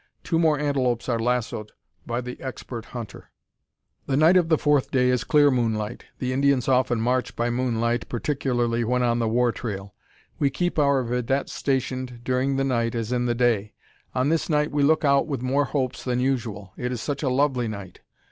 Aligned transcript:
Two 0.23 0.39
more 0.39 0.57
antelopes 0.57 1.07
are 1.07 1.19
lassoed 1.19 1.71
by 2.07 2.21
the 2.21 2.41
expert 2.41 2.85
hunter. 2.85 3.29
The 4.07 4.17
night 4.17 4.35
of 4.35 4.49
the 4.49 4.57
fourth 4.57 4.89
day 4.89 5.09
is 5.11 5.23
clear 5.23 5.51
moonlight. 5.51 6.05
The 6.17 6.33
Indians 6.33 6.67
often 6.67 6.99
march 6.99 7.35
by 7.35 7.51
moonlight, 7.51 8.09
particularly 8.09 8.83
when 8.83 9.03
on 9.03 9.19
the 9.19 9.27
war 9.27 9.51
trail. 9.51 9.93
We 10.39 10.49
keep 10.49 10.79
our 10.79 11.03
vidette 11.03 11.49
stationed 11.49 12.21
during 12.23 12.55
the 12.55 12.63
night 12.63 12.95
as 12.95 13.11
in 13.11 13.27
the 13.27 13.35
day. 13.35 13.73
On 14.15 14.29
this 14.29 14.49
night 14.49 14.71
we 14.71 14.81
look 14.81 15.05
out 15.05 15.27
with 15.27 15.43
more 15.43 15.65
hopes 15.65 16.03
than 16.03 16.19
usual. 16.19 16.73
It 16.77 16.91
is 16.91 16.99
such 16.99 17.21
a 17.21 17.29
lovely 17.29 17.67
night! 17.67 17.99